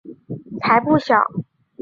[0.61, 1.23] 才不小！